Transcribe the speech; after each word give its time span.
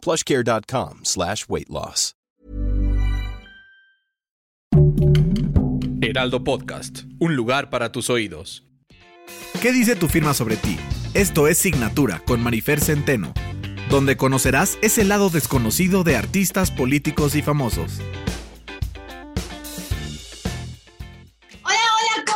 plushcare.com 0.00 1.00
slash 1.04 1.46
weight 1.48 1.68
loss. 1.68 2.14
Heraldo 6.02 6.42
Podcast, 6.42 7.02
un 7.18 7.36
lugar 7.36 7.70
para 7.70 7.92
tus 7.92 8.10
oídos. 8.10 8.64
¿Qué 9.60 9.70
dice 9.72 9.94
tu 9.96 10.08
firma 10.08 10.34
sobre 10.34 10.56
ti? 10.56 10.78
Esto 11.14 11.46
es 11.46 11.58
Signatura 11.58 12.22
con 12.26 12.42
Marifer 12.42 12.80
Centeno, 12.80 13.34
donde 13.90 14.16
conocerás 14.16 14.78
ese 14.82 15.04
lado 15.04 15.28
desconocido 15.28 16.02
de 16.02 16.16
artistas, 16.16 16.70
políticos 16.70 17.34
y 17.36 17.42
famosos. 17.42 18.00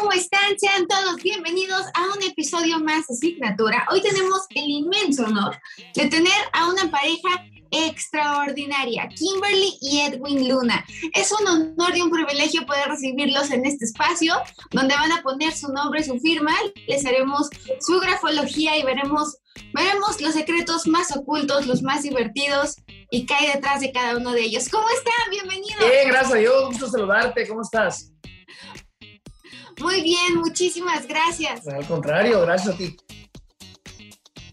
¿Cómo 0.05 0.13
están? 0.13 0.59
Sean 0.59 0.87
todos 0.87 1.23
bienvenidos 1.23 1.87
a 1.95 2.15
un 2.15 2.23
episodio 2.23 2.79
más 2.79 3.07
de 3.07 3.15
Signatura. 3.15 3.87
Hoy 3.91 4.03
tenemos 4.03 4.43
el 4.51 4.69
inmenso 4.69 5.25
honor 5.25 5.59
de 5.95 6.07
tener 6.09 6.33
a 6.53 6.69
una 6.69 6.91
pareja 6.91 7.43
extraordinaria, 7.75 9.09
Kimberly 9.09 9.77
y 9.81 10.01
Edwin 10.01 10.49
Luna. 10.49 10.85
Es 11.13 11.33
un 11.33 11.47
honor 11.47 11.97
y 11.97 12.03
un 12.03 12.11
privilegio 12.11 12.65
poder 12.67 12.89
recibirlos 12.89 13.51
en 13.51 13.67
este 13.67 13.85
espacio 13.85 14.35
donde 14.71 14.95
van 14.95 15.13
a 15.13 15.23
poner 15.23 15.53
su 15.53 15.73
nombre, 15.73 16.05
su 16.05 16.19
firma, 16.21 16.53
les 16.87 17.05
haremos 17.05 17.49
su 17.81 17.99
grafología 17.99 18.77
y 18.79 18.85
veremos, 18.85 19.39
veremos 19.73 20.21
los 20.21 20.35
secretos 20.35 20.87
más 20.87 21.17
ocultos, 21.17 21.67
los 21.67 21.83
más 21.83 22.03
divertidos 22.03 22.77
y 23.11 23.27
qué 23.27 23.35
hay 23.35 23.47
detrás 23.49 23.81
de 23.81 23.93
cada 23.93 24.17
uno 24.17 24.33
de 24.33 24.43
ellos. 24.43 24.69
¿Cómo 24.69 24.87
están? 24.91 25.31
Bienvenidos. 25.31 25.81
Bien, 25.81 26.09
gracias 26.09 26.43
yo, 26.43 26.69
gusto 26.69 26.89
saludarte, 26.89 27.47
¿cómo 27.49 27.63
estás? 27.63 28.11
Muy 29.81 30.03
bien, 30.03 30.37
muchísimas 30.37 31.07
gracias. 31.07 31.67
Al 31.67 31.87
contrario, 31.87 32.41
gracias 32.43 32.75
a 32.75 32.79
ti. 32.79 32.97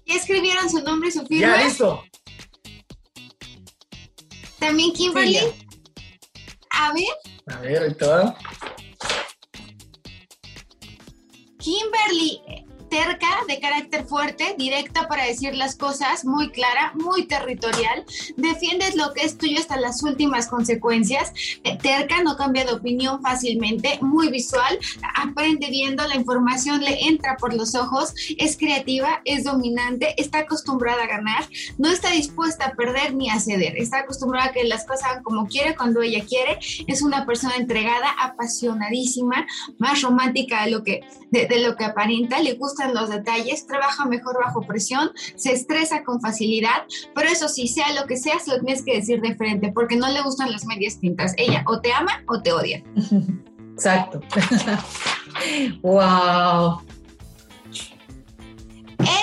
¿Ya 0.05 0.15
escribieron 0.15 0.69
su 0.69 0.81
nombre 0.81 1.09
y 1.09 1.11
su 1.11 1.25
firma? 1.25 1.57
Ya, 1.57 1.63
listo. 1.63 2.03
También 4.61 4.93
Kimberly. 4.93 5.37
a 6.69 6.93
ver. 6.93 7.03
A 7.47 7.59
ver, 7.61 7.81
ahí 7.81 7.95
va. 7.99 8.37
Kimberly, 11.57 12.39
terca, 12.91 13.29
de 13.47 13.59
carácter 13.61 14.05
fuerte, 14.05 14.53
directa 14.57 15.07
para 15.07 15.23
decir 15.23 15.55
las 15.55 15.77
cosas, 15.77 16.25
muy 16.25 16.51
clara, 16.51 16.91
muy 16.93 17.25
territorial, 17.25 18.03
defiendes 18.35 18.95
lo 18.97 19.13
que 19.13 19.25
es 19.25 19.37
tuyo 19.37 19.59
hasta 19.59 19.77
las 19.77 20.03
últimas 20.03 20.49
consecuencias, 20.49 21.31
terca, 21.81 22.21
no 22.21 22.35
cambia 22.35 22.65
de 22.65 22.73
opinión 22.73 23.21
fácilmente, 23.21 23.97
muy 24.01 24.29
visual, 24.29 24.77
aprende 25.15 25.69
viendo, 25.69 26.05
la 26.05 26.17
información 26.17 26.81
le 26.81 27.07
entra 27.07 27.37
por 27.37 27.53
los 27.53 27.75
ojos, 27.75 28.13
es 28.37 28.57
creativa, 28.57 29.21
es 29.23 29.45
dominante, 29.45 30.13
está 30.17 30.39
acostumbrada 30.39 31.03
a 31.03 31.07
ganar, 31.07 31.47
no 31.77 31.89
está 31.89 32.11
dispuesta 32.11 32.65
a 32.65 32.75
perder 32.75 33.15
ni 33.15 33.29
a 33.29 33.39
ceder, 33.39 33.77
está 33.77 33.99
acostumbrada 33.99 34.49
a 34.49 34.51
que 34.51 34.65
las 34.65 34.85
cosas 34.85 35.11
hagan 35.11 35.23
como 35.23 35.47
quiere, 35.47 35.77
cuando 35.77 36.01
ella 36.01 36.25
quiere, 36.27 36.59
es 36.87 37.01
una 37.01 37.25
persona 37.25 37.55
entregada, 37.55 38.09
apasionadísima, 38.21 39.47
más 39.77 40.01
romántica 40.01 40.65
de 40.65 40.71
lo 40.71 40.83
que, 40.83 41.05
de 41.31 41.59
lo 41.59 41.77
que 41.77 41.85
aparenta, 41.85 42.41
le 42.41 42.55
gusta 42.55 42.80
los 42.89 43.09
detalles, 43.09 43.65
trabaja 43.65 44.05
mejor 44.05 44.37
bajo 44.43 44.61
presión, 44.61 45.11
se 45.35 45.53
estresa 45.53 46.03
con 46.03 46.21
facilidad, 46.21 46.85
pero 47.15 47.29
eso 47.29 47.47
sí, 47.47 47.67
sea 47.67 47.93
lo 47.93 48.07
que 48.07 48.17
sea, 48.17 48.39
se 48.39 48.51
lo 48.51 48.59
tienes 48.59 48.83
que 48.83 48.95
decir 48.95 49.21
de 49.21 49.35
frente, 49.35 49.71
porque 49.73 49.95
no 49.95 50.09
le 50.09 50.21
gustan 50.21 50.51
las 50.51 50.65
medias 50.65 50.99
tintas. 50.99 51.33
Ella 51.37 51.63
o 51.67 51.81
te 51.81 51.93
ama 51.93 52.23
o 52.27 52.41
te 52.41 52.51
odia. 52.51 52.83
Exacto. 53.73 54.21
wow. 55.81 56.81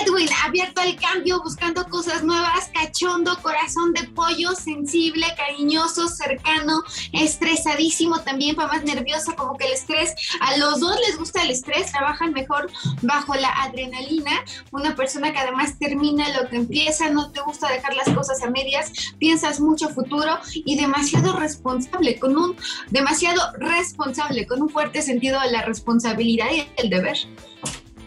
Edwin, 0.01 0.27
abierto 0.45 0.81
al 0.81 0.95
cambio, 0.95 1.41
buscando 1.41 1.85
cosas 1.85 2.23
nuevas, 2.23 2.69
cachondo, 2.73 3.37
corazón 3.41 3.93
de 3.93 4.03
pollo, 4.09 4.53
sensible, 4.53 5.25
cariñoso, 5.37 6.07
cercano, 6.07 6.83
estresadísimo 7.13 8.19
también, 8.21 8.55
para 8.55 8.69
más 8.69 8.83
nerviosa, 8.83 9.35
como 9.35 9.57
que 9.57 9.65
el 9.65 9.73
estrés, 9.73 10.13
a 10.41 10.57
los 10.57 10.79
dos 10.79 10.95
les 11.07 11.17
gusta 11.17 11.43
el 11.43 11.51
estrés, 11.51 11.91
trabajan 11.91 12.33
mejor 12.33 12.69
bajo 13.01 13.35
la 13.35 13.49
adrenalina, 13.63 14.31
una 14.71 14.95
persona 14.95 15.31
que 15.31 15.39
además 15.39 15.77
termina 15.79 16.29
lo 16.39 16.49
que 16.49 16.57
empieza, 16.57 17.09
no 17.09 17.31
te 17.31 17.41
gusta 17.41 17.69
dejar 17.69 17.95
las 17.95 18.09
cosas 18.09 18.41
a 18.43 18.49
medias, 18.49 18.91
piensas 19.17 19.59
mucho 19.59 19.89
futuro 19.89 20.39
y 20.53 20.77
demasiado 20.77 21.33
responsable, 21.33 22.19
con 22.19 22.37
un, 22.37 22.55
demasiado 22.89 23.41
responsable, 23.57 24.47
con 24.47 24.61
un 24.61 24.69
fuerte 24.69 25.01
sentido 25.01 25.39
de 25.41 25.51
la 25.51 25.61
responsabilidad 25.63 26.47
y 26.51 26.67
el 26.77 26.89
deber. 26.89 27.17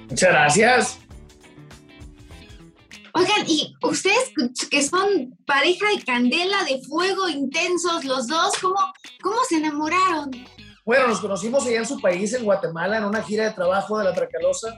Muchas 0.09 0.31
gracias. 0.31 0.98
Oigan, 3.14 3.44
y 3.46 3.74
ustedes 3.82 4.32
que 4.70 4.82
son 4.82 5.36
pareja 5.46 5.86
de 5.94 6.02
candela, 6.02 6.64
de 6.64 6.80
fuego, 6.82 7.28
intensos 7.28 8.04
los 8.04 8.26
dos, 8.26 8.54
¿cómo, 8.60 8.76
cómo 9.22 9.36
se 9.48 9.56
enamoraron? 9.56 10.30
Bueno, 10.84 11.08
nos 11.08 11.20
conocimos 11.20 11.66
allá 11.66 11.78
en 11.78 11.86
su 11.86 12.00
país, 12.00 12.32
en 12.32 12.44
Guatemala, 12.44 12.96
en 12.96 13.04
una 13.04 13.22
gira 13.22 13.44
de 13.44 13.52
trabajo 13.52 13.98
de 13.98 14.04
la 14.04 14.14
Tracalosa. 14.14 14.76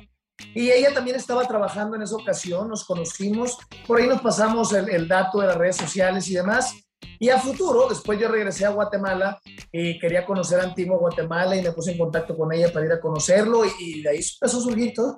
Y 0.53 0.71
ella 0.71 0.93
también 0.93 1.17
estaba 1.17 1.47
trabajando 1.47 1.97
en 1.97 2.03
esa 2.03 2.17
ocasión, 2.17 2.69
nos 2.69 2.85
conocimos, 2.85 3.57
por 3.87 4.01
ahí 4.01 4.09
nos 4.09 4.21
pasamos 4.21 4.73
el, 4.73 5.07
dato 5.07 5.41
de 5.41 5.47
las 5.47 5.57
redes 5.57 5.77
sociales 5.77 6.29
y 6.29 6.35
demás. 6.35 6.75
Y 7.21 7.29
a 7.29 7.39
futuro, 7.39 7.89
después 7.89 8.19
yo 8.19 8.29
regresé 8.29 8.67
a 8.67 8.71
Guatemala 8.71 9.39
y 9.71 9.99
quería 9.99 10.27
conocer 10.27 10.59
a 10.59 10.65
Antiguo 10.65 10.99
Guatemala 10.99 11.57
y 11.57 11.63
me 11.63 11.71
puse 11.71 11.93
en 11.93 11.99
contacto 11.99 12.37
con 12.37 12.53
ella 12.53 12.73
para 12.73 12.87
ir 12.87 12.93
a 12.93 13.01
conocerlo 13.01 13.65
y, 13.65 13.71
y 13.79 14.03
de 14.03 14.11
ahí 14.11 14.17
empezó 14.17 14.59
a 14.59 14.63
surgir 14.63 14.93
todo. 14.93 15.17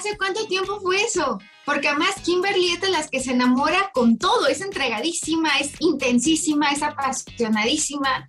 ¿Hace 0.00 0.16
cuánto 0.16 0.46
tiempo 0.46 0.80
fue 0.80 1.02
eso? 1.02 1.38
Porque 1.66 1.88
además 1.88 2.14
Kimberly 2.24 2.70
es 2.70 2.80
de 2.80 2.88
las 2.88 3.10
que 3.10 3.20
se 3.20 3.32
enamora 3.32 3.90
con 3.92 4.16
todo, 4.16 4.46
es 4.46 4.62
entregadísima, 4.62 5.58
es 5.58 5.72
intensísima, 5.78 6.70
es 6.70 6.82
apasionadísima. 6.82 8.26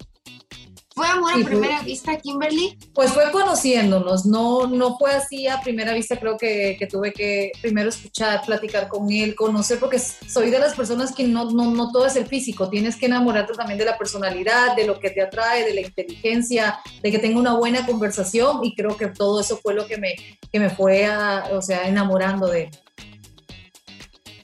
¿Fue 0.93 1.07
amor 1.07 1.31
a 1.31 1.45
primera 1.45 1.81
vista, 1.83 2.17
Kimberly? 2.17 2.77
Pues 2.93 3.13
fue 3.13 3.31
conociéndonos, 3.31 4.25
no, 4.25 4.67
no 4.67 4.97
fue 4.97 5.11
así 5.13 5.47
a 5.47 5.61
primera 5.61 5.93
vista, 5.93 6.19
creo 6.19 6.37
que, 6.37 6.75
que, 6.77 6.85
tuve 6.85 7.13
que 7.13 7.53
primero 7.61 7.87
escuchar, 7.87 8.41
platicar 8.45 8.89
con 8.89 9.09
él, 9.09 9.33
conocer, 9.33 9.79
porque 9.79 9.99
soy 9.99 10.49
de 10.49 10.59
las 10.59 10.75
personas 10.75 11.15
que 11.15 11.23
no, 11.23 11.49
no, 11.49 11.71
no 11.71 11.93
todo 11.93 12.07
es 12.07 12.17
el 12.17 12.27
físico, 12.27 12.69
tienes 12.69 12.97
que 12.97 13.05
enamorarte 13.05 13.53
también 13.53 13.79
de 13.79 13.85
la 13.85 13.97
personalidad, 13.97 14.75
de 14.75 14.85
lo 14.85 14.99
que 14.99 15.11
te 15.11 15.21
atrae, 15.21 15.63
de 15.63 15.73
la 15.73 15.81
inteligencia, 15.81 16.79
de 17.01 17.09
que 17.09 17.19
tenga 17.19 17.39
una 17.39 17.55
buena 17.55 17.85
conversación 17.85 18.59
y 18.63 18.75
creo 18.75 18.97
que 18.97 19.07
todo 19.07 19.39
eso 19.39 19.57
fue 19.63 19.73
lo 19.73 19.87
que 19.87 19.97
me, 19.97 20.15
que 20.51 20.59
me 20.59 20.69
fue 20.69 21.05
a, 21.05 21.51
o 21.53 21.61
sea, 21.61 21.87
enamorando 21.87 22.47
de 22.47 22.63
él. 22.63 22.69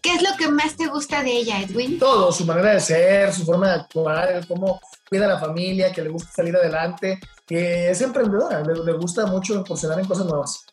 ¿Qué 0.02 0.14
es 0.14 0.22
lo 0.22 0.38
que 0.38 0.48
más 0.48 0.78
te 0.78 0.88
gusta 0.88 1.22
de 1.22 1.32
ella, 1.32 1.62
Edwin? 1.62 2.00
Todo, 2.00 2.32
su 2.32 2.46
manera 2.46 2.72
de 2.72 2.80
ser, 2.80 3.34
su 3.34 3.44
forma 3.44 3.68
de 3.68 3.74
actuar, 3.74 4.48
cómo 4.48 4.80
cuida 5.10 5.26
a 5.26 5.30
la 5.30 5.40
familia, 5.40 5.92
que 5.92 6.02
le 6.02 6.10
gusta 6.10 6.32
salir 6.32 6.56
adelante, 6.56 7.20
que 7.46 7.90
es 7.90 8.02
emprendedora, 8.02 8.62
le, 8.62 8.94
gusta 8.94 9.26
mucho 9.26 9.56
incursionar 9.56 10.00
en 10.00 10.06
cosas 10.06 10.26
nuevas. 10.26 10.66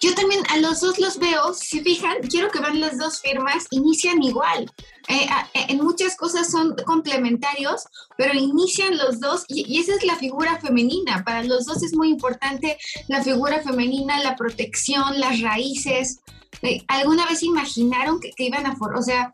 Yo 0.00 0.12
también 0.16 0.42
a 0.50 0.56
los 0.56 0.80
dos 0.80 0.98
los 0.98 1.16
veo, 1.20 1.54
si 1.54 1.80
fijan, 1.80 2.16
quiero 2.28 2.50
que 2.50 2.58
vean 2.58 2.80
las 2.80 2.98
dos 2.98 3.20
firmas, 3.20 3.68
inician 3.70 4.20
igual. 4.20 4.68
Eh, 5.06 5.28
eh, 5.54 5.66
en 5.68 5.78
muchas 5.78 6.16
cosas 6.16 6.50
son 6.50 6.74
complementarios, 6.84 7.84
pero 8.16 8.34
inician 8.34 8.98
los 8.98 9.20
dos 9.20 9.44
y, 9.46 9.78
esa 9.78 9.94
es 9.94 10.04
la 10.04 10.16
figura 10.16 10.58
femenina. 10.60 11.22
Para 11.24 11.44
los 11.44 11.66
dos 11.66 11.84
es 11.84 11.94
muy 11.94 12.08
importante 12.08 12.78
la 13.06 13.22
figura 13.22 13.62
femenina, 13.62 14.20
la 14.24 14.34
protección, 14.34 15.20
las 15.20 15.40
raíces. 15.40 16.18
Eh, 16.62 16.82
¿Alguna 16.88 17.24
vez 17.26 17.44
imaginaron 17.44 18.18
que, 18.18 18.32
iban 18.38 18.66
a, 18.66 18.74
o 18.74 19.02
sea, 19.02 19.30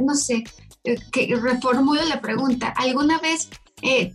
no 0.00 0.16
sé, 0.16 0.42
que 1.12 1.34
reformulo 1.36 2.04
la 2.04 2.20
pregunta, 2.20 2.72
¿alguna 2.76 3.18
vez 3.20 3.48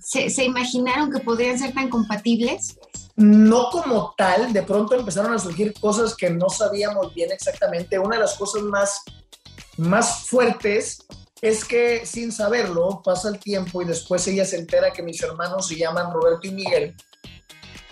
se, 0.01 0.29
se 0.29 0.43
imaginaron 0.43 1.11
que 1.11 1.19
podrían 1.19 1.59
ser 1.59 1.73
tan 1.73 1.89
compatibles? 1.89 2.77
no 3.21 3.69
como 3.69 4.13
tal, 4.17 4.51
de 4.51 4.63
pronto 4.63 4.95
empezaron 4.95 5.33
a 5.33 5.39
surgir 5.39 5.73
cosas 5.79 6.15
que 6.15 6.29
no 6.29 6.49
sabíamos 6.49 7.13
bien 7.13 7.31
exactamente. 7.31 7.99
Una 7.99 8.15
de 8.15 8.21
las 8.21 8.35
cosas 8.35 8.63
más, 8.63 9.01
más 9.77 10.25
fuertes 10.27 11.05
es 11.41 11.65
que 11.65 12.05
sin 12.05 12.31
saberlo 12.31 13.01
pasa 13.03 13.29
el 13.29 13.39
tiempo 13.39 13.81
y 13.81 13.85
después 13.85 14.27
ella 14.27 14.45
se 14.45 14.57
entera 14.57 14.91
que 14.91 15.03
mis 15.03 15.21
hermanos 15.21 15.67
se 15.67 15.75
llaman 15.75 16.11
Roberto 16.13 16.47
y 16.47 16.51
Miguel. 16.51 16.95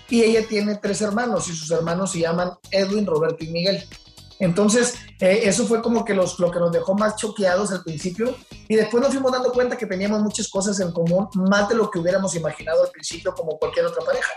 Y 0.10 0.24
ella 0.24 0.48
tiene 0.48 0.76
tres 0.76 1.02
hermanos 1.02 1.48
y 1.48 1.56
sus 1.56 1.70
hermanos 1.70 2.12
se 2.12 2.20
llaman 2.20 2.52
Edwin, 2.72 3.06
Roberto 3.06 3.44
y 3.44 3.50
Miguel. 3.50 3.84
Entonces, 4.40 4.96
eh, 5.20 5.42
eso 5.44 5.66
fue 5.66 5.82
como 5.82 6.06
que 6.06 6.14
los, 6.14 6.40
lo 6.40 6.50
que 6.50 6.60
nos 6.60 6.72
dejó 6.72 6.96
más 6.96 7.18
choqueados 7.18 7.72
al 7.72 7.84
principio 7.84 8.36
y 8.70 8.76
después 8.76 9.04
nos 9.04 9.12
fuimos 9.12 9.32
dando 9.32 9.52
cuenta 9.52 9.78
que 9.78 9.86
teníamos 9.86 10.22
muchas 10.22 10.48
cosas 10.50 10.80
en 10.80 10.92
común, 10.94 11.28
más 11.34 11.68
de 11.68 11.76
lo 11.76 11.92
que 11.92 12.00
hubiéramos 12.00 12.34
imaginado 12.36 12.84
al 12.84 12.90
principio 12.90 13.34
como 13.36 13.58
cualquier 13.60 13.86
otra 13.86 14.04
pareja. 14.06 14.32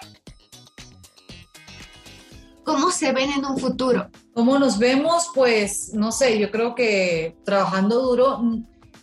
¿Cómo 2.65 2.91
se 2.91 3.13
ven 3.13 3.31
en 3.31 3.45
un 3.45 3.59
futuro? 3.59 4.09
¿Cómo 4.35 4.59
nos 4.59 4.79
vemos? 4.79 5.29
Pues 5.35 5.93
no 5.95 6.13
sé, 6.13 6.39
yo 6.39 6.51
creo 6.51 6.75
que 6.75 7.37
trabajando 7.45 8.01
duro, 8.01 8.41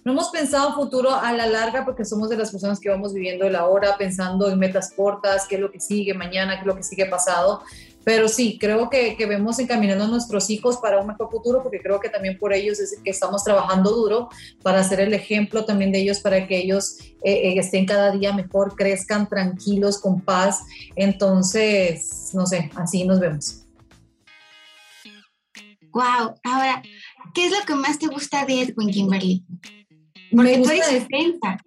no 0.06 0.13
hemos 0.13 0.30
pensado 0.30 0.69
en 0.69 0.75
futuro 0.75 1.13
a 1.13 1.34
la 1.34 1.46
larga 1.46 1.84
porque 1.84 2.06
somos 2.06 2.30
de 2.30 2.38
las 2.38 2.51
personas 2.51 2.80
que 2.80 2.90
vamos 2.90 3.13
viviendo 3.13 3.46
el 3.46 3.56
ahora, 3.56 3.98
pensando 3.98 4.50
en 4.50 4.57
metas 4.57 4.94
cortas, 4.96 5.46
qué 5.48 5.56
es 5.56 5.62
lo 5.62 5.72
que 5.72 5.80
sigue 5.80 6.13
mañana, 6.13 6.56
qué 6.56 6.62
es 6.62 6.68
lo 6.68 6.75
que 6.75 6.84
sigue 6.84 7.06
pasado. 7.06 7.62
Pero 8.04 8.28
sí, 8.28 8.57
creo 8.60 8.90
que, 8.90 9.16
que, 9.16 9.25
vemos 9.25 9.60
encaminando 9.60 10.06
a 10.06 10.07
nuestros 10.07 10.50
hijos 10.50 10.78
para 10.78 11.00
un 11.00 11.07
mejor 11.07 11.30
futuro, 11.30 11.62
porque 11.62 11.80
creo 11.80 12.00
que 12.00 12.10
también 12.10 12.38
por 12.38 12.54
ellos 12.54 12.80
es 12.80 12.98
que 13.04 13.10
estamos 13.10 13.44
trabajando 13.44 13.92
duro 13.92 14.30
para 14.63 14.80
hacer 14.80 15.01
el 15.01 15.13
ejemplo 15.13 15.66
también 15.66 15.92
de 15.92 16.00
ellos, 16.00 16.19
para 16.19 16.48
que 16.48 16.57
ellos 16.57 16.98
eh, 17.24 17.50
eh, 17.50 17.54
estén 17.57 17.86
cada 17.86 18.12
día 18.12 18.34
mejor, 18.34 18.75
crezcan 18.75 19.28
tranquilos, 19.28 20.00
con 20.00 20.22
paz. 20.22 20.63
Entonces, 20.96 22.31
no 22.34 22.46
sé, 22.46 22.72
así 22.75 23.04
nos 23.06 23.19
vemos. 23.19 23.66
Wow, 25.92 26.36
ahora, 26.44 26.81
¿qué 27.34 27.48
es 27.48 27.51
lo 27.51 27.66
que 27.66 27.75
más 27.75 27.98
te 27.98 28.07
gusta 28.07 28.46
de 28.46 28.62
Edwin 28.62 28.92
Kimberly? 28.92 29.44
Porque 30.31 30.57
me 30.57 30.63
tú 30.63 30.69
eres 30.69 30.92
defensa. 30.92 31.57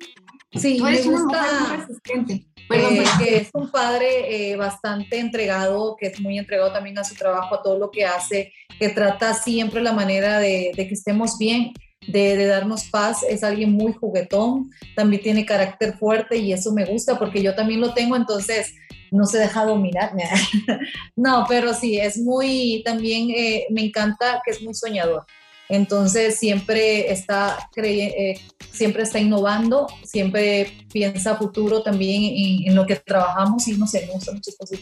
Sí, 0.53 0.79
tú 0.79 0.87
eres 0.87 1.07
me 1.07 1.15
una 1.15 1.23
gusta, 1.25 1.43
mujer 1.43 1.69
muy 1.69 1.77
resistente. 1.77 2.52
Eh, 2.73 3.05
que 3.19 3.37
es 3.37 3.51
un 3.53 3.71
padre 3.71 4.51
eh, 4.53 4.57
bastante 4.57 5.19
entregado, 5.19 5.97
que 5.99 6.07
es 6.09 6.21
muy 6.21 6.39
entregado 6.39 6.73
también 6.73 6.99
a 6.99 7.05
su 7.05 7.15
trabajo, 7.15 7.55
a 7.55 7.63
todo 7.63 7.79
lo 7.79 7.91
que 7.91 8.05
hace, 8.05 8.53
que 8.79 8.89
trata 8.89 9.35
siempre 9.35 9.83
la 9.83 9.93
manera 9.93 10.39
de, 10.39 10.73
de 10.77 10.89
que 10.89 10.95
estemos 10.95 11.39
bien, 11.39 11.73
de, 12.07 12.37
de, 12.37 12.47
darnos 12.47 12.85
paz. 12.85 13.23
Es 13.29 13.45
alguien 13.45 13.73
muy 13.73 13.93
juguetón, 13.93 14.71
también 14.97 15.23
tiene 15.23 15.47
carácter 15.47 15.95
fuerte 15.99 16.37
y 16.39 16.53
eso 16.53 16.73
me 16.73 16.85
gusta 16.85 17.19
porque 17.19 17.43
yo 17.43 17.55
también 17.55 17.81
lo 17.81 17.95
tengo, 17.95 18.17
entonces 18.17 18.75
no 19.13 19.27
se 19.27 19.39
deja 19.39 19.65
dominar. 19.65 20.13
no, 21.17 21.45
pero 21.49 21.75
sí, 21.75 21.99
es 21.99 22.19
muy, 22.19 22.83
también 22.85 23.31
eh, 23.31 23.67
me 23.71 23.85
encanta 23.85 24.41
que 24.45 24.53
es 24.53 24.63
muy 24.63 24.75
soñador. 24.75 25.25
Entonces 25.69 26.39
siempre 26.39 27.11
está, 27.11 27.69
eh, 27.77 28.41
siempre 28.71 29.05
está 29.05 29.19
innovando, 29.19 29.87
siempre 30.05 30.87
piensa 30.93 31.37
futuro 31.37 31.83
también 31.83 32.23
en, 32.25 32.69
en, 32.69 32.75
lo 32.75 32.87
que 32.87 32.97
trabajamos 32.97 33.67
y 33.69 33.73
no 33.77 33.87
sé, 33.87 34.07
me 34.07 34.13
gusta 34.13 34.33
muchas 34.33 34.57
cosas. 34.57 34.81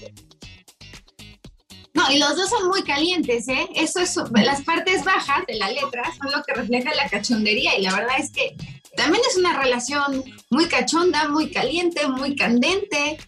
No, 1.92 2.10
y 2.10 2.18
los 2.18 2.36
dos 2.36 2.48
son 2.48 2.68
muy 2.68 2.82
calientes, 2.82 3.48
¿eh? 3.48 3.68
Eso 3.74 4.00
es, 4.00 4.16
las 4.32 4.62
partes 4.62 5.04
bajas 5.04 5.44
de 5.46 5.56
la 5.56 5.70
letra 5.70 6.02
son 6.16 6.30
lo 6.30 6.42
que 6.44 6.54
refleja 6.54 6.94
la 6.94 7.08
cachondería 7.08 7.76
y 7.78 7.82
la 7.82 7.94
verdad 7.94 8.14
es 8.18 8.30
que 8.30 8.56
también 8.96 9.22
es 9.28 9.36
una 9.36 9.60
relación 9.60 10.24
muy 10.50 10.66
cachonda, 10.66 11.28
muy 11.28 11.50
caliente, 11.50 12.06
muy 12.08 12.36
candente, 12.36 13.18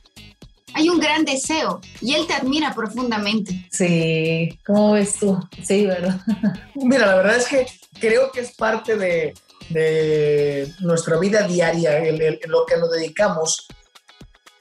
hay 0.74 0.88
un 0.88 0.98
gran 0.98 1.24
deseo 1.24 1.80
y 2.00 2.14
él 2.14 2.26
te 2.26 2.34
admira 2.34 2.74
profundamente. 2.74 3.66
Sí, 3.70 4.58
¿cómo 4.66 4.92
ves 4.92 5.16
tú? 5.18 5.38
Sí, 5.62 5.86
¿verdad? 5.86 6.20
Mira, 6.74 7.06
la 7.06 7.16
verdad 7.16 7.36
es 7.36 7.46
que 7.46 7.66
creo 8.00 8.30
que 8.30 8.40
es 8.40 8.54
parte 8.54 8.96
de, 8.96 9.34
de 9.70 10.72
nuestra 10.80 11.18
vida 11.18 11.46
diaria, 11.46 11.98
el, 11.98 12.20
el, 12.20 12.40
lo 12.46 12.66
que 12.66 12.76
nos 12.76 12.90
dedicamos. 12.90 13.66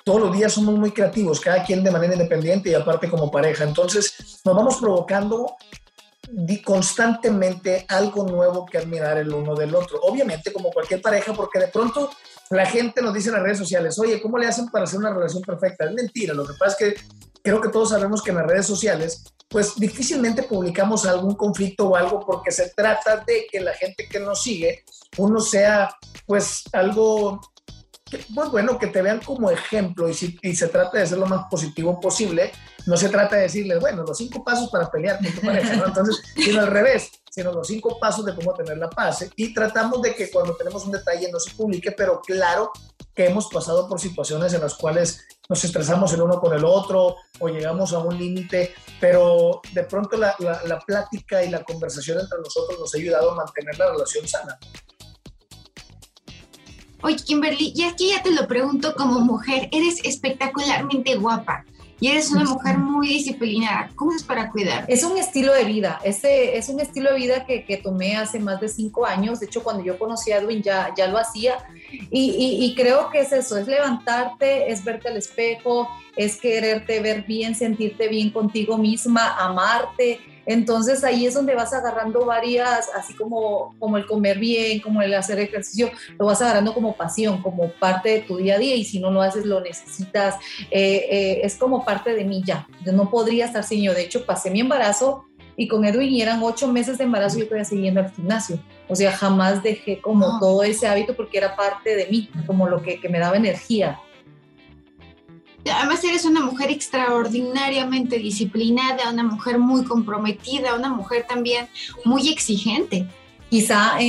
Todos 0.04 0.22
los 0.22 0.36
días 0.36 0.54
somos 0.54 0.76
muy 0.80 0.92
creativos, 0.92 1.40
cada 1.40 1.64
quien 1.64 1.84
de 1.84 1.92
manera 1.92 2.14
independiente 2.14 2.70
y 2.70 2.74
aparte 2.74 3.10
como 3.10 3.30
pareja. 3.30 3.64
Entonces 3.64 4.42
nos 4.44 4.56
vamos 4.56 4.78
provocando 4.78 5.56
constantemente 6.64 7.86
algo 7.88 8.26
nuevo 8.26 8.66
que 8.66 8.78
admirar 8.78 9.18
el 9.18 9.34
uno 9.34 9.56
del 9.56 9.76
otro. 9.76 10.00
Obviamente 10.02 10.52
como 10.52 10.72
cualquier 10.72 11.02
pareja, 11.02 11.34
porque 11.34 11.60
de 11.60 11.68
pronto 11.68 12.10
la 12.52 12.66
gente 12.66 13.02
nos 13.02 13.14
dice 13.14 13.30
en 13.30 13.36
las 13.36 13.44
redes 13.44 13.58
sociales, 13.58 13.98
oye, 13.98 14.22
¿cómo 14.22 14.38
le 14.38 14.46
hacen 14.46 14.68
para 14.68 14.84
hacer 14.84 15.00
una 15.00 15.14
relación 15.14 15.42
perfecta? 15.42 15.86
Es 15.86 15.94
mentira, 15.94 16.34
lo 16.34 16.46
que 16.46 16.54
pasa 16.54 16.76
es 16.86 16.96
que 16.96 17.02
creo 17.42 17.62
que 17.62 17.70
todos 17.70 17.90
sabemos 17.90 18.22
que 18.22 18.32
en 18.32 18.38
las 18.38 18.48
redes 18.48 18.66
sociales, 18.66 19.24
pues 19.48 19.76
difícilmente 19.76 20.44
publicamos 20.44 21.06
algún 21.06 21.36
conflicto 21.36 21.88
o 21.88 21.96
algo 21.96 22.20
porque 22.26 22.52
se 22.52 22.70
trata 22.70 23.24
de 23.26 23.48
que 23.50 23.62
la 23.62 23.74
gente 23.74 24.08
que 24.08 24.20
nos 24.20 24.44
sigue, 24.44 24.84
uno 25.18 25.40
sea 25.40 25.96
pues 26.26 26.64
algo 26.74 27.42
pues 28.36 28.50
bueno, 28.50 28.78
que 28.78 28.88
te 28.88 29.02
vean 29.02 29.22
como 29.22 29.50
ejemplo 29.50 30.10
y, 30.10 30.14
si, 30.14 30.38
y 30.42 30.54
se 30.56 30.68
trata 30.68 31.00
de 31.00 31.08
ser 31.08 31.18
lo 31.18 31.28
más 31.28 31.46
positivo 31.50 32.00
posible, 32.00 32.52
no 32.86 32.98
se 32.98 33.10
trata 33.10 33.36
de 33.36 33.44
decirles, 33.44 33.80
bueno, 33.80 34.04
los 34.04 34.18
cinco 34.18 34.44
pasos 34.44 34.70
para 34.70 34.90
pelear 34.90 35.20
con 35.20 35.32
tu 35.32 35.42
pareja. 35.42 35.74
Entonces, 35.86 36.22
sino 36.36 36.62
al 36.62 36.68
revés, 36.68 37.12
sino 37.30 37.52
los 37.52 37.68
cinco 37.68 37.98
pasos 38.00 38.26
de 38.26 38.36
cómo 38.36 38.54
tener 38.54 38.78
la 38.78 38.90
paz. 38.90 39.26
Y 39.36 39.54
tratamos 39.54 40.02
de 40.02 40.16
que 40.16 40.30
cuando 40.32 40.56
tenemos 40.56 40.86
un 40.86 40.92
detalle 40.92 41.32
no 41.32 41.40
se 41.40 41.52
publique, 41.52 41.92
pero 41.92 42.22
claro 42.22 42.72
que 43.16 43.26
hemos 43.26 43.48
pasado 43.48 43.88
por 43.88 44.00
situaciones 44.00 44.54
en 44.54 44.62
las 44.62 44.76
cuales 44.76 45.26
nos 45.50 45.64
estresamos 45.64 46.14
el 46.14 46.22
uno 46.22 46.40
con 46.40 46.54
el 46.54 46.64
otro 46.64 47.18
o 47.40 47.48
llegamos 47.50 47.94
a 47.94 48.00
un 48.00 48.18
límite, 48.18 48.74
pero 49.00 49.62
de 49.74 49.84
pronto 49.84 50.18
la, 50.18 50.36
plática 50.86 51.44
y 51.44 51.50
la 51.50 51.64
conversación 51.64 52.20
entre 52.20 52.40
nosotros 52.40 52.80
nos 52.80 52.94
ha 52.94 52.98
ayudado 52.98 53.32
a 53.32 53.36
mantener 53.36 53.78
la 53.78 53.92
relación 53.92 54.28
sana. 54.28 54.58
Oye, 57.04 57.18
Kimberly, 57.18 57.74
y 57.76 57.84
aquí 57.84 58.12
ya 58.12 58.22
te 58.22 58.32
lo 58.32 58.48
pregunto 58.48 58.94
como 58.96 59.20
mujer, 59.20 59.68
eres 59.72 60.00
espectacularmente 60.04 61.16
guapa 61.16 61.66
y 62.02 62.08
eres 62.08 62.32
una 62.32 62.46
mujer 62.46 62.80
muy 62.80 63.08
disciplinada. 63.08 63.92
¿Cómo 63.96 64.12
es 64.12 64.24
para 64.24 64.50
cuidar? 64.50 64.86
Es 64.88 65.04
un 65.04 65.20
estilo 65.20 65.54
de 65.54 65.66
vida, 65.66 66.00
ese 66.04 66.58
es 66.58 66.68
un 66.68 66.80
estilo 66.80 67.12
de 67.12 67.18
vida 67.18 67.46
que, 67.46 67.64
que, 67.64 67.78
tomé 67.78 68.18
hace 68.18 68.40
más 68.40 68.60
de 68.60 68.70
cinco 68.70 69.06
años. 69.06 69.40
De 69.40 69.46
hecho, 69.46 69.64
cuando 69.64 69.84
yo 69.84 70.00
conocí 70.00 70.32
a 70.32 70.40
Edwin 70.40 70.64
ya, 70.64 70.92
ya 70.98 71.06
lo 71.08 71.20
hacía 71.20 71.60
y, 71.92 72.32
y, 72.32 72.66
y 72.66 72.76
creo 72.76 73.12
que 73.12 73.20
es 73.20 73.32
eso, 73.32 73.56
es 73.56 73.68
levantarte, 73.68 74.72
es 74.72 74.84
verte 74.84 75.10
al 75.10 75.18
espejo, 75.18 75.88
es 76.16 76.38
quererte 76.38 77.02
ver 77.02 77.24
bien, 77.24 77.54
sentirte 77.54 78.08
bien 78.08 78.32
contigo 78.32 78.80
misma, 78.80 79.38
amarte, 79.38 80.20
entonces 80.52 81.04
ahí 81.04 81.26
es 81.26 81.34
donde 81.34 81.56
vas 81.56 81.74
agarrando 81.74 82.26
varias, 82.26 82.90
así 82.96 83.14
como, 83.14 83.76
como 83.80 83.98
el 83.98 84.06
comer 84.06 84.40
bien, 84.40 84.80
como 84.80 85.02
el 85.02 85.14
hacer 85.14 85.40
ejercicio, 85.40 85.90
lo 86.18 86.26
vas 86.26 86.42
agarrando 86.42 86.74
como 86.74 86.96
pasión, 86.96 87.42
como 87.42 87.72
parte 87.74 88.10
de 88.10 88.20
tu 88.22 88.38
día 88.38 88.56
a 88.56 88.60
día 88.60 88.76
y 88.76 88.84
si 88.84 89.00
no 89.00 89.12
lo 89.12 89.22
haces 89.22 89.46
lo 89.46 89.62
necesitas. 89.62 90.36
Eh, 90.70 91.08
eh, 91.10 91.42
es 91.44 91.56
como 91.56 91.84
parte 91.86 92.14
de 92.14 92.24
mí 92.24 92.42
ya. 92.46 92.68
Yo 92.86 92.92
no 92.92 93.10
podría 93.10 93.46
estar 93.46 93.64
sin 93.64 93.84
yo. 93.84 93.94
De 93.94 94.04
hecho, 94.04 94.26
pasé 94.26 94.50
mi 94.50 94.60
embarazo 94.60 95.26
y 95.56 95.68
con 95.68 95.86
Edwin 95.86 96.10
y 96.10 96.22
eran 96.22 96.42
ocho 96.44 96.68
meses 96.68 96.98
de 96.98 97.04
embarazo 97.04 97.38
yo 97.38 97.46
todavía 97.46 97.66
siguiendo 97.66 98.00
al 98.00 98.12
gimnasio. 98.12 98.60
O 98.88 98.96
sea, 98.96 99.12
jamás 99.12 99.64
dejé 99.64 100.02
como 100.02 100.26
oh. 100.26 100.40
todo 100.40 100.64
ese 100.64 100.88
hábito 100.88 101.16
porque 101.16 101.38
era 101.38 101.56
parte 101.56 101.96
de 101.96 102.08
mí, 102.08 102.30
como 102.48 102.68
lo 102.68 102.82
que, 102.82 103.00
que 103.00 103.10
me 103.10 103.20
daba 103.20 103.38
energía. 103.38 104.00
Además 105.70 106.04
eres 106.04 106.26
una 106.26 106.42
mujer 106.42 106.72
extraordinariamente 106.72 108.18
disciplinada, 108.18 109.12
una 109.12 109.24
mujer 109.24 109.60
muy 109.60 109.84
comprometida, 109.84 110.76
una 110.76 110.90
mujer 110.90 111.26
también 111.28 111.68
muy 112.04 112.30
exigente. 112.30 113.08
Quizá 113.50 114.00
eh, 114.00 114.06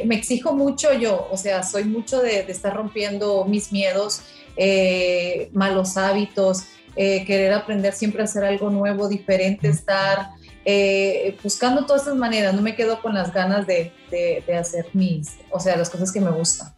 eh, 0.00 0.02
me 0.04 0.16
exijo 0.16 0.52
mucho 0.52 0.92
yo, 0.92 1.28
o 1.30 1.36
sea, 1.36 1.62
soy 1.62 1.84
mucho 1.84 2.20
de, 2.20 2.42
de 2.42 2.52
estar 2.52 2.74
rompiendo 2.74 3.44
mis 3.44 3.70
miedos, 3.72 4.22
eh, 4.56 5.48
malos 5.52 5.96
hábitos, 5.96 6.64
eh, 6.96 7.24
querer 7.24 7.52
aprender 7.52 7.92
siempre 7.92 8.22
a 8.22 8.24
hacer 8.24 8.44
algo 8.44 8.68
nuevo, 8.68 9.08
diferente, 9.08 9.68
estar 9.68 10.30
eh, 10.64 11.38
buscando 11.42 11.86
todas 11.86 12.02
estas 12.02 12.16
maneras. 12.16 12.52
No 12.52 12.62
me 12.62 12.74
quedo 12.74 13.00
con 13.00 13.14
las 13.14 13.32
ganas 13.32 13.66
de, 13.66 13.92
de, 14.10 14.42
de 14.46 14.56
hacer 14.56 14.88
mis, 14.92 15.36
o 15.50 15.60
sea, 15.60 15.76
las 15.76 15.88
cosas 15.88 16.10
que 16.10 16.20
me 16.20 16.32
gustan. 16.32 16.74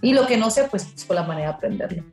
Y 0.00 0.14
lo 0.14 0.26
que 0.26 0.36
no 0.36 0.48
sé, 0.50 0.64
pues 0.70 0.90
busco 0.92 1.12
la 1.12 1.24
manera 1.24 1.48
de 1.48 1.54
aprenderlo. 1.54 2.04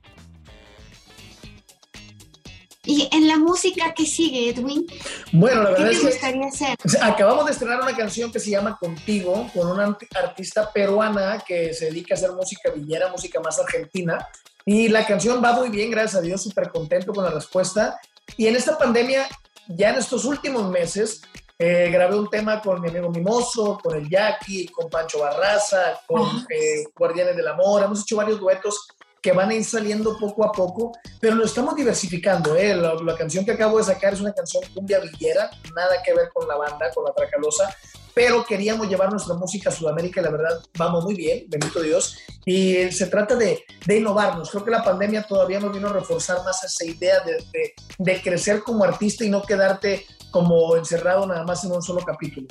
Y 2.89 3.07
en 3.11 3.27
la 3.27 3.37
música 3.37 3.93
que 3.93 4.03
sigue, 4.03 4.49
Edwin, 4.49 4.83
bueno, 5.31 5.61
la 5.61 5.69
verdad 5.69 5.89
¿qué 5.89 5.91
es 5.91 5.99
te 5.99 6.05
que 6.07 6.11
gustaría 6.11 6.47
hacer? 6.47 6.75
acabamos 7.03 7.45
de 7.45 7.51
estrenar 7.51 7.79
una 7.83 7.95
canción 7.95 8.31
que 8.31 8.39
se 8.39 8.49
llama 8.49 8.79
Contigo, 8.79 9.47
con 9.53 9.67
una 9.69 9.95
artista 10.15 10.73
peruana 10.73 11.43
que 11.47 11.71
se 11.71 11.85
dedica 11.85 12.15
a 12.15 12.17
hacer 12.17 12.31
música 12.31 12.71
villera, 12.71 13.11
música 13.11 13.39
más 13.41 13.59
argentina. 13.59 14.27
Y 14.65 14.87
la 14.87 15.05
canción 15.05 15.39
va 15.43 15.53
muy 15.53 15.69
bien, 15.69 15.91
gracias 15.91 16.15
a 16.15 16.21
Dios, 16.21 16.41
súper 16.41 16.71
contento 16.71 17.13
con 17.13 17.23
la 17.23 17.29
respuesta. 17.29 17.99
Y 18.37 18.47
en 18.47 18.55
esta 18.55 18.75
pandemia, 18.75 19.27
ya 19.67 19.91
en 19.91 19.97
estos 19.99 20.25
últimos 20.25 20.67
meses, 20.71 21.21
eh, 21.59 21.91
grabé 21.91 22.17
un 22.17 22.27
tema 22.27 22.59
con 22.59 22.81
mi 22.81 22.89
amigo 22.89 23.11
Mimoso, 23.11 23.77
con 23.83 23.97
el 23.97 24.09
Jackie, 24.09 24.67
con 24.69 24.89
Pancho 24.89 25.19
Barraza, 25.19 25.99
con 26.07 26.27
eh, 26.49 26.85
Guardianes 26.97 27.35
del 27.35 27.49
Amor. 27.49 27.83
Hemos 27.83 28.01
hecho 28.01 28.15
varios 28.15 28.39
duetos 28.39 28.87
que 29.21 29.31
van 29.31 29.49
a 29.49 29.55
ir 29.55 29.65
saliendo 29.65 30.17
poco 30.17 30.43
a 30.43 30.51
poco, 30.51 30.91
pero 31.19 31.35
lo 31.35 31.45
estamos 31.45 31.75
diversificando. 31.75 32.55
¿eh? 32.55 32.75
La, 32.75 33.15
canción 33.15 33.45
que 33.45 33.51
acabo 33.51 33.77
de 33.77 33.83
sacar 33.83 34.13
es 34.13 34.21
una 34.21 34.33
canción 34.33 34.63
cumbia 34.73 34.99
villera, 34.99 35.49
nada 35.75 36.01
que 36.03 36.13
ver 36.13 36.29
con 36.33 36.47
la 36.47 36.55
banda, 36.55 36.89
con 36.93 37.03
la 37.03 37.13
Tracalosa, 37.13 37.75
pero 38.13 38.45
queríamos 38.45 38.89
llevar 38.89 39.11
nuestra 39.11 39.35
música 39.35 39.69
a 39.69 39.71
Sudamérica 39.71 40.21
y 40.21 40.23
la 40.23 40.31
verdad 40.31 40.61
vamos 40.77 41.03
muy 41.03 41.15
bien, 41.15 41.45
bendito 41.47 41.81
Dios. 41.81 42.17
Y 42.45 42.91
se 42.91 43.07
trata 43.07 43.35
de, 43.35 43.63
de 43.85 43.97
innovarnos. 43.97 44.49
Creo 44.49 44.63
que 44.63 44.71
la 44.71 44.83
pandemia 44.83 45.23
todavía 45.23 45.59
nos 45.59 45.73
vino 45.73 45.89
a 45.89 45.93
reforzar 45.93 46.43
más 46.43 46.63
esa 46.63 46.85
idea 46.85 47.19
de, 47.21 47.33
de, 47.53 47.73
de 47.97 48.21
crecer 48.21 48.63
como 48.63 48.83
artista 48.83 49.23
y 49.23 49.29
no 49.29 49.41
quedarte 49.41 50.05
como 50.31 50.75
encerrado 50.75 51.25
nada 51.27 51.43
más 51.43 51.63
en 51.63 51.71
un 51.71 51.81
solo 51.81 52.01
capítulo. 52.01 52.47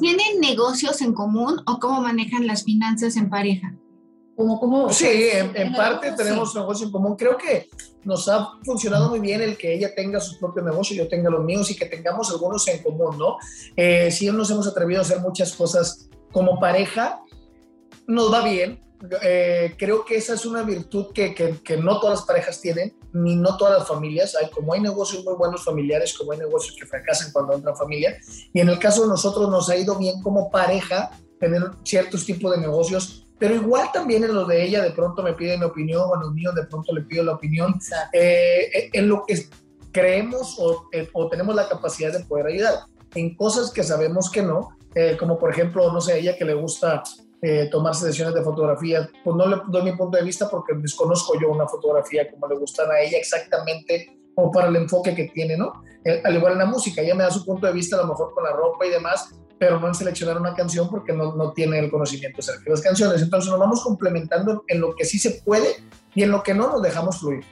¿Tienen 0.00 0.40
negocios 0.40 1.02
en 1.02 1.12
común 1.12 1.60
o 1.66 1.78
cómo 1.78 2.00
manejan 2.00 2.46
las 2.46 2.64
finanzas 2.64 3.16
en 3.16 3.28
pareja? 3.28 3.74
Sí, 4.90 5.28
en, 5.32 5.72
parte 5.72 6.12
tenemos 6.12 6.54
un 6.54 6.62
negocio 6.62 6.86
en 6.86 6.92
común. 6.92 7.16
Creo 7.16 7.36
que 7.36 7.68
nos 8.04 8.28
ha 8.28 8.52
funcionado 8.64 9.10
muy 9.10 9.20
bien 9.20 9.42
el 9.42 9.56
que 9.56 9.74
ella 9.74 9.94
tenga 9.94 10.20
su 10.20 10.38
propio 10.38 10.62
negocio, 10.62 10.96
yo 10.96 11.08
tenga 11.08 11.28
los 11.30 11.44
míos 11.44 11.70
y 11.70 11.76
que 11.76 11.86
tengamos 11.86 12.30
algunos 12.30 12.66
en 12.68 12.82
común, 12.82 13.18
¿no? 13.18 13.36
Eh, 13.76 14.10
si 14.10 14.30
nos 14.30 14.50
hemos 14.50 14.66
atrevido 14.66 15.00
a 15.00 15.02
hacer 15.02 15.20
muchas 15.20 15.52
cosas 15.52 16.08
como 16.32 16.58
pareja, 16.58 17.20
nos 18.06 18.32
va 18.32 18.42
bien. 18.42 18.82
Eh, 19.22 19.74
creo 19.78 20.04
que 20.04 20.16
esa 20.16 20.34
es 20.34 20.44
una 20.44 20.62
virtud 20.62 21.12
que, 21.14 21.34
que, 21.34 21.76
no 21.78 22.00
todas 22.00 22.20
las 22.20 22.26
parejas 22.26 22.60
tienen, 22.60 22.94
ni 23.12 23.34
no 23.34 23.56
todas 23.56 23.78
las 23.78 23.88
familias. 23.88 24.36
Hay, 24.36 24.50
como 24.50 24.74
hay 24.74 24.80
negocios 24.80 25.24
muy 25.24 25.34
buenos 25.34 25.64
familiares, 25.64 26.16
como 26.16 26.32
hay 26.32 26.38
negocios 26.38 26.76
que 26.78 26.86
fracasan 26.86 27.32
cuando 27.32 27.54
entra 27.54 27.74
familia. 27.74 28.18
Y 28.52 28.60
en 28.60 28.68
el 28.68 28.78
caso 28.78 29.02
de 29.02 29.08
nosotros 29.08 29.50
nos 29.50 29.68
ha 29.68 29.76
ido 29.76 29.96
bien 29.96 30.22
como 30.22 30.50
pareja 30.50 31.10
tener 31.38 31.62
ciertos 31.82 32.26
tipos 32.26 32.52
de 32.52 32.58
negocios 32.58 33.26
pero 33.40 33.54
igual 33.54 33.88
también 33.90 34.22
en 34.22 34.34
lo 34.34 34.44
de 34.44 34.62
ella 34.62 34.82
de 34.82 34.90
pronto 34.90 35.22
me 35.22 35.32
piden 35.32 35.60
mi 35.60 35.66
opinión, 35.66 36.02
o 36.06 36.14
en 36.14 36.20
los 36.20 36.32
míos 36.32 36.54
de 36.54 36.64
pronto 36.64 36.92
le 36.92 37.00
pido 37.00 37.24
la 37.24 37.32
opinión, 37.32 37.74
eh, 38.12 38.70
eh, 38.72 38.90
en 38.92 39.08
lo 39.08 39.24
que 39.26 39.46
creemos 39.90 40.58
eh, 40.92 41.08
o, 41.14 41.28
tenemos 41.28 41.54
la 41.56 41.66
capacidad 41.66 42.12
de 42.12 42.22
poder 42.24 42.48
ayudar. 42.48 42.74
En 43.14 43.34
cosas 43.34 43.72
que 43.72 43.82
sabemos 43.82 44.30
que 44.30 44.42
no, 44.42 44.76
como 45.18 45.38
por 45.38 45.50
ejemplo, 45.50 45.90
no 45.90 46.00
sé, 46.00 46.18
ella 46.18 46.36
que 46.36 46.44
le 46.44 46.54
gusta 46.54 47.02
tomarse 47.72 48.04
sesiones 48.04 48.34
de 48.34 48.42
fotografía, 48.42 49.08
pues 49.24 49.34
no 49.34 49.46
le 49.46 49.56
doy 49.68 49.82
mi 49.82 49.96
punto 49.96 50.18
de 50.18 50.22
vista 50.22 50.48
porque 50.48 50.74
desconozco 50.74 51.40
yo 51.40 51.48
una 51.48 51.66
fotografía 51.66 52.30
como 52.30 52.46
le 52.46 52.56
gustan 52.56 52.90
a 52.90 53.00
ella 53.00 53.16
exactamente 53.18 54.18
o 54.34 54.50
para 54.50 54.68
el 54.68 54.76
enfoque 54.76 55.14
que 55.14 55.30
tiene, 55.34 55.56
¿no? 55.56 55.72
al 56.24 56.36
igual 56.36 56.52
en 56.52 56.58
la 56.58 56.66
música, 56.66 57.00
ella 57.02 57.14
me 57.14 57.24
da 57.24 57.30
su 57.30 57.44
punto 57.44 57.66
de 57.66 57.72
vista 57.72 57.96
a 57.96 58.02
lo 58.02 58.08
mejor 58.08 58.32
con 58.34 58.44
la 58.44 58.52
ropa 58.52 58.86
y 58.86 58.90
demás, 58.90 59.30
pero 59.60 59.78
no 59.78 59.88
en 59.88 59.94
seleccionar 59.94 60.40
una 60.40 60.54
canción 60.54 60.88
porque 60.88 61.12
no, 61.12 61.36
no 61.36 61.52
tiene 61.52 61.78
el 61.78 61.90
conocimiento 61.90 62.40
acerca 62.40 62.64
de 62.64 62.70
las 62.70 62.80
canciones. 62.80 63.20
Entonces 63.20 63.50
nos 63.50 63.60
vamos 63.60 63.82
complementando 63.82 64.64
en 64.66 64.80
lo 64.80 64.96
que 64.96 65.04
sí 65.04 65.18
se 65.18 65.42
puede 65.44 65.84
y 66.14 66.22
en 66.22 66.30
lo 66.30 66.42
que 66.42 66.54
no 66.54 66.68
nos 66.68 66.80
dejamos 66.80 67.20
fluir. 67.20 67.44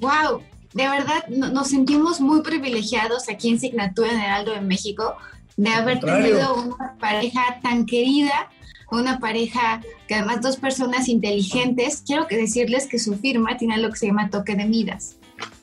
¡Wow! 0.00 0.40
De 0.72 0.88
verdad, 0.88 1.28
nos 1.28 1.68
sentimos 1.68 2.18
muy 2.18 2.40
privilegiados 2.40 3.28
aquí 3.28 3.50
en 3.50 3.60
Signatura 3.60 4.10
en 4.10 4.20
Heraldo 4.20 4.52
de 4.52 4.62
México 4.62 5.16
de 5.58 5.68
haber 5.68 6.00
tenido 6.00 6.54
una 6.54 6.96
pareja 6.98 7.60
tan 7.62 7.84
querida, 7.84 8.48
una 8.90 9.18
pareja 9.18 9.82
que 10.08 10.14
además 10.14 10.40
dos 10.40 10.56
personas 10.56 11.08
inteligentes. 11.08 12.02
Quiero 12.06 12.26
que 12.26 12.38
decirles 12.38 12.86
que 12.86 12.98
su 12.98 13.16
firma 13.16 13.58
tiene 13.58 13.76
lo 13.76 13.90
que 13.90 13.98
se 13.98 14.06
llama 14.06 14.30
toque 14.30 14.56
de 14.56 14.64
Midas. 14.64 15.16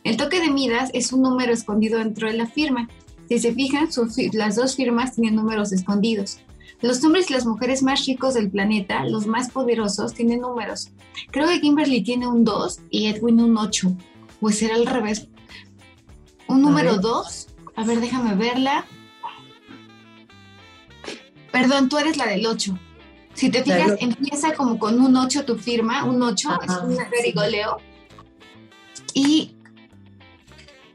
El 0.03 0.15
toque 0.15 0.39
de 0.39 0.51
Midas 0.51 0.91
es 0.93 1.11
un 1.11 1.23
número 1.23 1.51
escondido 1.51 1.97
dentro 1.97 2.27
de 2.27 2.33
la 2.33 2.45
firma 2.45 2.87
si 3.27 3.39
se 3.39 3.53
fijan, 3.53 3.89
las 4.33 4.55
dos 4.55 4.75
firmas 4.75 5.13
tienen 5.15 5.35
números 5.35 5.71
escondidos. 5.71 6.39
Los 6.81 7.03
hombres 7.03 7.29
y 7.29 7.33
las 7.33 7.45
mujeres 7.45 7.81
más 7.81 8.05
ricos 8.05 8.35
del 8.35 8.49
planeta, 8.49 9.03
los 9.05 9.25
más 9.25 9.49
poderosos, 9.49 10.13
tienen 10.13 10.41
números. 10.41 10.91
Creo 11.31 11.47
que 11.47 11.59
Kimberly 11.59 12.03
tiene 12.03 12.27
un 12.27 12.43
2 12.43 12.79
y 12.91 13.07
Edwin 13.07 13.41
un 13.41 13.57
8. 13.57 13.95
Pues 14.39 14.59
será 14.59 14.75
al 14.75 14.85
revés. 14.85 15.27
Un 16.47 16.61
número 16.61 16.97
2. 16.97 17.47
A 17.75 17.83
ver, 17.83 17.99
déjame 17.99 18.35
verla. 18.35 18.85
Perdón, 21.51 21.89
tú 21.89 21.97
eres 21.97 22.17
la 22.17 22.27
del 22.27 22.45
8. 22.45 22.77
Si 23.33 23.49
te 23.49 23.63
fijas, 23.63 23.93
empieza 23.99 24.53
como 24.53 24.79
con 24.79 24.99
un 24.99 25.15
8 25.15 25.45
tu 25.45 25.57
firma, 25.57 26.03
un 26.05 26.21
8, 26.21 26.49
es 26.63 26.71
un 26.77 26.97
rigoleo. 27.23 27.77
Y 29.13 29.55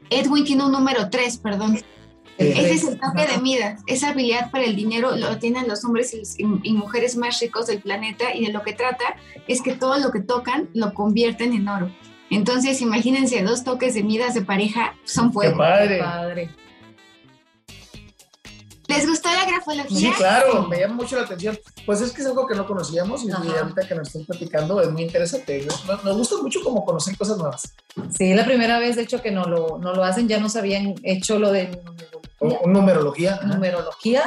Edwin 0.09 0.45
tiene 0.45 0.65
un 0.65 0.71
número 0.71 1.09
3, 1.09 1.37
perdón. 1.37 1.79
Ese 2.37 2.73
es 2.73 2.83
el 2.83 2.99
toque 2.99 3.27
de 3.27 3.37
Midas. 3.39 3.81
Esa 3.87 4.09
habilidad 4.09 4.49
para 4.51 4.65
el 4.65 4.75
dinero 4.75 5.15
lo 5.15 5.37
tienen 5.37 5.67
los 5.67 5.83
hombres 5.85 6.15
y, 6.37 6.73
mujeres 6.73 7.15
más 7.15 7.39
ricos 7.39 7.67
del 7.67 7.81
planeta 7.81 8.33
y 8.33 8.45
de 8.45 8.51
lo 8.51 8.63
que 8.63 8.73
trata 8.73 9.03
es 9.47 9.61
que 9.61 9.73
todo 9.73 9.97
lo 9.99 10.11
que 10.11 10.21
tocan 10.21 10.69
lo 10.73 10.93
convierten 10.93 11.53
en 11.53 11.67
oro. 11.67 11.91
Entonces, 12.29 12.81
imagínense, 12.81 13.43
dos 13.43 13.63
toques 13.63 13.93
de 13.93 14.03
Midas 14.03 14.33
de 14.33 14.41
pareja 14.41 14.95
son 15.03 15.31
fuego. 15.31 15.53
Qué 15.53 15.99
padre. 15.99 16.49
¿Les 18.87 19.07
gustó 19.07 19.29
la 19.29 19.45
grafología? 19.45 19.97
Sí, 19.97 20.11
claro, 20.17 20.67
me 20.67 20.79
llama 20.79 20.95
mucho 20.95 21.15
la 21.15 21.23
atención. 21.23 21.57
Pues 21.85 22.01
es 22.01 22.11
que 22.11 22.21
es 22.21 22.27
algo 22.27 22.45
que 22.45 22.55
no 22.55 22.65
conocíamos 22.65 23.23
y 23.23 23.31
ahorita 23.31 23.87
que 23.87 23.95
nos 23.95 24.07
están 24.07 24.25
platicando 24.25 24.81
es 24.81 24.91
muy 24.91 25.03
interesante. 25.03 25.65
Nos, 25.65 26.17
gusta 26.17 26.35
mucho 26.41 26.61
como 26.63 26.83
conocer 26.85 27.17
cosas 27.17 27.37
nuevas. 27.37 27.73
Sí, 28.17 28.33
la 28.33 28.45
primera 28.45 28.79
vez, 28.79 28.95
de 28.95 29.03
hecho, 29.03 29.21
que 29.21 29.31
no 29.31 29.45
lo, 29.45 29.77
no 29.79 29.93
lo 29.93 30.03
hacen, 30.03 30.27
ya 30.27 30.39
nos 30.39 30.55
habían 30.55 30.95
hecho 31.03 31.39
lo 31.39 31.51
de 31.51 31.71
numerología. 32.65 33.39
Numerología, 33.43 34.23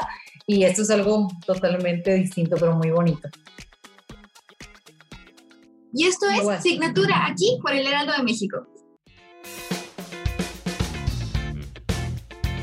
y 0.47 0.65
esto 0.65 0.83
es 0.83 0.91
algo 0.91 1.29
totalmente 1.47 2.15
distinto, 2.15 2.57
pero 2.59 2.77
muy 2.77 2.91
bonito. 2.91 3.29
Y 5.93 6.07
esto 6.07 6.27
es 6.29 6.63
Signatura 6.63 7.27
aquí 7.27 7.59
por 7.63 7.73
el 7.73 7.87
Heraldo 7.87 8.13
de 8.13 8.23
México. 8.23 8.67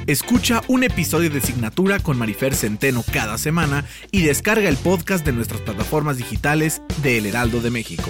Escucha 0.06 0.62
un 0.68 0.84
episodio 0.84 1.30
de 1.30 1.40
Signatura 1.40 2.00
con 2.00 2.18
Marifer 2.18 2.56
Centeno 2.56 3.04
cada 3.14 3.38
semana 3.38 3.86
y 4.12 4.22
descarga 4.24 4.68
el 4.68 4.76
podcast 4.76 5.26
de 5.26 5.32
nuestras 5.32 5.62
plataformas 5.62 6.18
digitales 6.18 6.82
de 7.02 7.20
El 7.20 7.26
Heraldo 7.26 7.62
de 7.62 7.72
México. 7.72 8.10